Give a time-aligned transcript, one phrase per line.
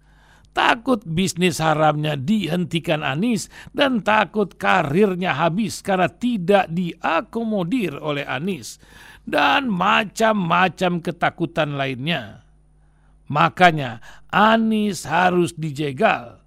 [0.50, 8.82] Takut bisnis haramnya dihentikan Anies dan takut karirnya habis karena tidak diakomodir oleh Anies
[9.24, 12.44] dan macam-macam ketakutan lainnya.
[13.30, 14.02] Makanya
[14.34, 16.42] Anies harus dijegal.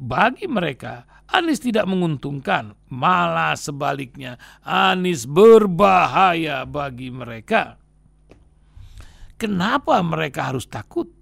[0.00, 7.76] Bagi mereka, Anies tidak menguntungkan, malah sebaliknya Anies berbahaya bagi mereka.
[9.36, 11.12] Kenapa mereka harus takut?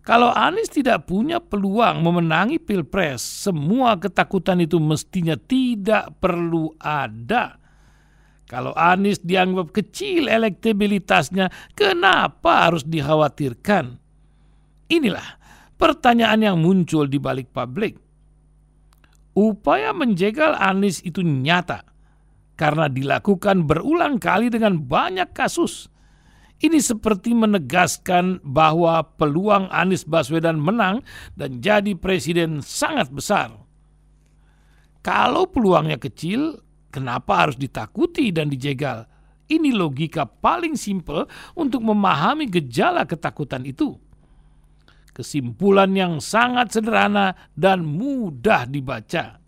[0.00, 7.60] Kalau Anies tidak punya peluang memenangi Pilpres, semua ketakutan itu mestinya tidak perlu ada.
[8.48, 14.00] Kalau Anies dianggap kecil elektabilitasnya, kenapa harus dikhawatirkan?
[14.90, 15.38] Inilah
[15.78, 17.94] pertanyaan yang muncul di balik publik.
[19.36, 21.86] Upaya menjegal Anies itu nyata
[22.58, 25.86] karena dilakukan berulang kali dengan banyak kasus
[26.60, 31.00] ini seperti menegaskan bahwa peluang Anies Baswedan menang
[31.32, 33.56] dan jadi presiden sangat besar.
[35.00, 36.60] Kalau peluangnya kecil,
[36.92, 39.08] kenapa harus ditakuti dan dijegal?
[39.48, 41.24] Ini logika paling simpel
[41.56, 43.96] untuk memahami gejala ketakutan itu.
[45.16, 49.39] Kesimpulan yang sangat sederhana dan mudah dibaca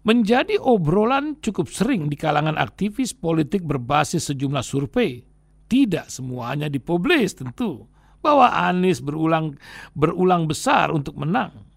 [0.00, 5.24] menjadi obrolan cukup sering di kalangan aktivis politik berbasis sejumlah survei.
[5.70, 7.86] Tidak semuanya dipublis tentu
[8.20, 9.54] bahwa Anies berulang
[9.94, 11.68] berulang besar untuk menang.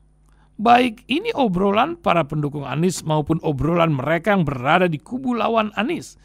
[0.57, 6.17] Baik ini obrolan para pendukung Anies maupun obrolan mereka yang berada di kubu lawan Anies.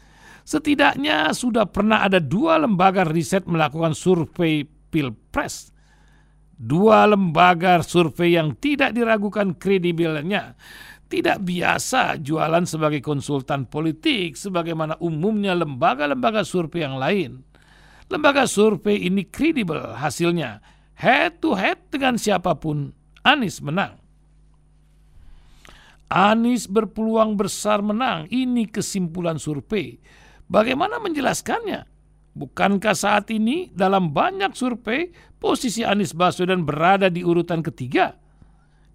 [0.49, 5.69] Setidaknya sudah pernah ada dua lembaga riset melakukan survei Pilpres.
[6.59, 10.57] Dua lembaga survei yang tidak diragukan kredibilnya
[11.09, 17.41] tidak biasa jualan sebagai konsultan politik sebagaimana umumnya lembaga-lembaga survei yang lain.
[18.13, 20.61] Lembaga survei ini kredibel hasilnya.
[20.93, 22.93] Head to head dengan siapa pun,
[23.25, 23.97] Anies menang.
[26.09, 28.29] Anies berpeluang besar menang.
[28.29, 29.97] Ini kesimpulan survei.
[30.49, 31.85] Bagaimana menjelaskannya?
[32.33, 35.09] Bukankah saat ini dalam banyak survei
[35.41, 38.17] posisi Anies Baswedan berada di urutan ketiga?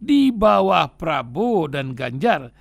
[0.05, 2.53] Di bawah Prabowo dan Ganjar.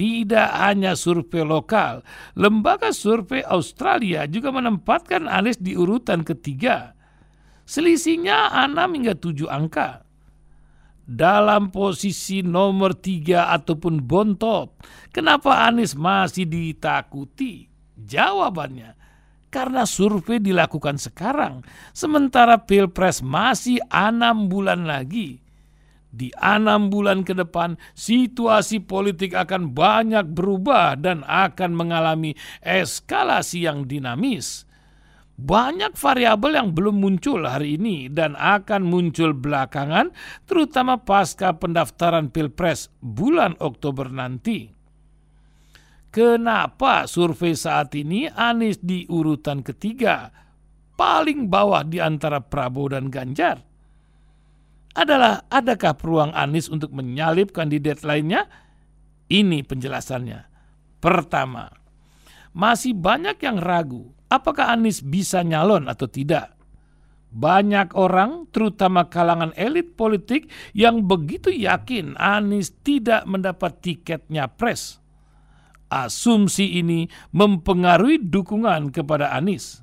[0.00, 2.00] Tidak hanya survei lokal,
[2.32, 6.96] lembaga survei Australia juga menempatkan Anies di urutan ketiga.
[7.68, 10.08] Selisihnya 6 hingga 7 angka.
[11.04, 14.72] Dalam posisi nomor tiga ataupun bontot,
[15.12, 17.68] kenapa Anies masih ditakuti?
[18.00, 18.96] Jawabannya,
[19.52, 21.60] karena survei dilakukan sekarang,
[21.92, 25.49] sementara pilpres masih enam bulan lagi
[26.10, 33.86] di enam bulan ke depan situasi politik akan banyak berubah dan akan mengalami eskalasi yang
[33.86, 34.66] dinamis.
[35.40, 40.12] Banyak variabel yang belum muncul hari ini dan akan muncul belakangan,
[40.44, 44.68] terutama pasca pendaftaran Pilpres bulan Oktober nanti.
[46.12, 50.28] Kenapa survei saat ini Anies di urutan ketiga,
[50.98, 53.69] paling bawah di antara Prabowo dan Ganjar?
[54.94, 58.50] Adalah adakah peluang Anies untuk menyalip kandidat lainnya?
[59.30, 60.50] Ini penjelasannya.
[60.98, 61.70] Pertama,
[62.50, 66.54] masih banyak yang ragu apakah Anies bisa nyalon atau tidak.
[67.30, 74.98] Banyak orang, terutama kalangan elit politik, yang begitu yakin Anies tidak mendapat tiketnya pres.
[75.90, 79.82] Asumsi ini mempengaruhi dukungan kepada Anies.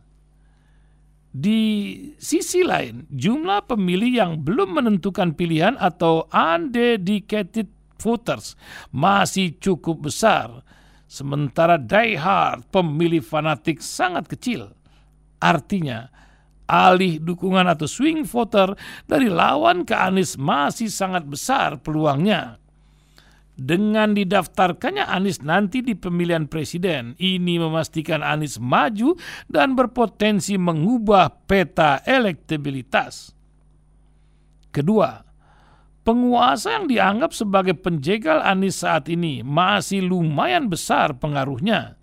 [1.32, 7.68] Di sisi lain, jumlah pemilih yang belum menentukan pilihan atau undedicated
[8.00, 8.56] voters
[8.94, 10.64] masih cukup besar,
[11.06, 14.72] sementara diehard pemilih fanatik sangat kecil.
[15.38, 16.10] Artinya,
[16.68, 18.76] alih dukungan atau swing voter
[19.08, 22.60] dari lawan ke Anies masih sangat besar peluangnya.
[23.58, 29.18] Dengan didaftarkannya Anies nanti di pemilihan presiden, ini memastikan Anies maju
[29.50, 33.34] dan berpotensi mengubah peta elektabilitas.
[34.70, 35.26] Kedua,
[36.06, 41.98] penguasa yang dianggap sebagai penjegal Anies saat ini masih lumayan besar pengaruhnya.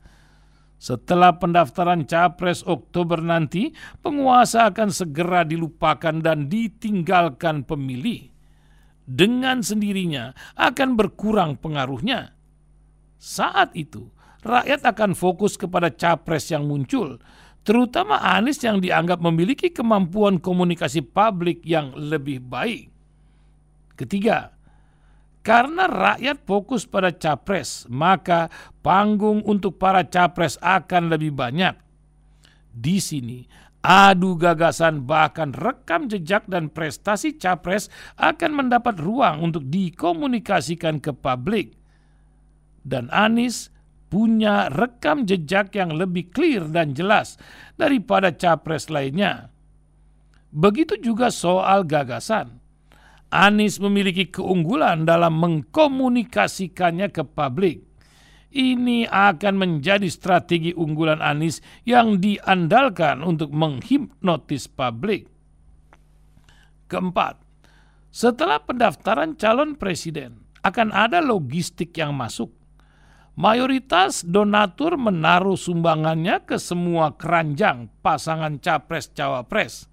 [0.83, 3.71] Setelah pendaftaran capres Oktober nanti,
[4.03, 8.34] penguasa akan segera dilupakan dan ditinggalkan pemilih
[9.05, 12.33] dengan sendirinya akan berkurang pengaruhnya.
[13.21, 14.09] Saat itu,
[14.45, 17.21] rakyat akan fokus kepada capres yang muncul,
[17.65, 22.93] terutama Anies yang dianggap memiliki kemampuan komunikasi publik yang lebih baik.
[23.97, 24.53] Ketiga,
[25.45, 28.49] karena rakyat fokus pada capres, maka
[28.81, 31.77] panggung untuk para capres akan lebih banyak.
[32.75, 33.47] Di sini,
[33.85, 41.77] adu gagasan bahkan rekam jejak dan prestasi capres akan mendapat ruang untuk dikomunikasikan ke publik.
[42.81, 43.69] Dan Anies
[44.09, 47.37] punya rekam jejak yang lebih clear dan jelas
[47.77, 49.53] daripada capres lainnya.
[50.49, 52.65] Begitu juga soal gagasan.
[53.29, 57.94] Anies memiliki keunggulan dalam mengkomunikasikannya ke publik
[58.55, 65.27] ini akan menjadi strategi unggulan Anies yang diandalkan untuk menghipnotis publik.
[66.87, 67.43] Keempat,
[68.15, 72.55] setelah pendaftaran calon presiden, akan ada logistik yang masuk.
[73.35, 79.91] Mayoritas donatur menaruh sumbangannya ke semua keranjang pasangan capres-cawapres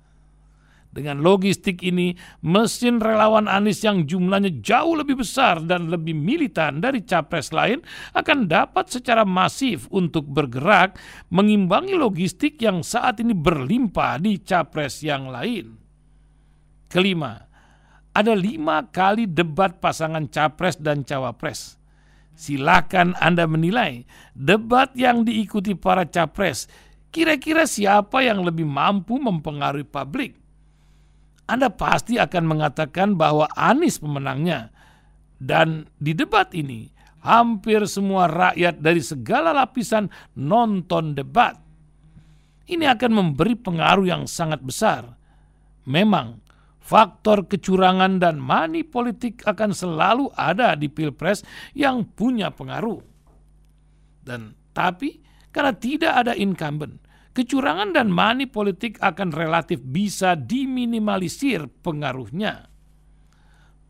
[0.91, 6.99] dengan logistik ini, mesin relawan Anies yang jumlahnya jauh lebih besar dan lebih militan dari
[7.07, 7.79] capres lain
[8.11, 10.99] akan dapat secara masif untuk bergerak
[11.31, 15.79] mengimbangi logistik yang saat ini berlimpah di capres yang lain.
[16.91, 17.39] Kelima,
[18.11, 21.79] ada lima kali debat pasangan capres dan cawapres.
[22.35, 24.03] Silakan Anda menilai
[24.35, 26.67] debat yang diikuti para capres.
[27.15, 30.40] Kira-kira siapa yang lebih mampu mempengaruhi publik?
[31.51, 34.71] Anda pasti akan mengatakan bahwa Anies pemenangnya.
[35.36, 36.88] Dan di debat ini,
[37.19, 40.07] hampir semua rakyat dari segala lapisan
[40.39, 41.59] nonton debat.
[42.71, 45.12] Ini akan memberi pengaruh yang sangat besar.
[45.83, 46.39] Memang,
[46.80, 51.44] faktor kecurangan dan money politik akan selalu ada di pilpres
[51.75, 53.03] yang punya pengaruh.
[54.24, 55.19] Dan tapi
[55.51, 56.95] karena tidak ada incumbent,
[57.31, 62.72] kecurangan dan money politik akan relatif bisa diminimalisir pengaruhnya.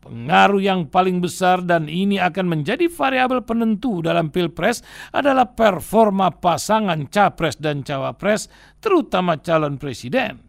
[0.02, 4.82] Pengaruh yang paling besar dan ini akan menjadi variabel penentu dalam pilpres
[5.14, 8.50] adalah performa pasangan capres dan cawapres,
[8.82, 10.42] terutama calon presiden.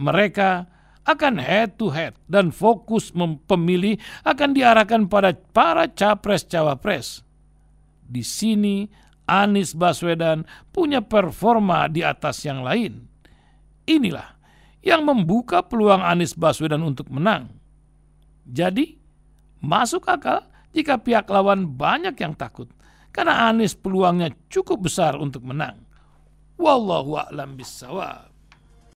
[0.00, 0.64] Mereka
[1.04, 3.12] akan head to head dan fokus
[3.44, 7.20] pemilih akan diarahkan pada para capres cawapres.
[8.08, 8.88] Di sini
[9.30, 10.42] Anies Baswedan
[10.74, 13.06] punya performa di atas yang lain.
[13.86, 14.34] Inilah
[14.82, 17.54] yang membuka peluang Anies Baswedan untuk menang.
[18.42, 18.98] Jadi,
[19.62, 20.42] masuk akal
[20.74, 22.66] jika pihak lawan banyak yang takut
[23.14, 25.86] karena Anies peluangnya cukup besar untuk menang.
[26.58, 28.29] Wallahu a'lam bissawab.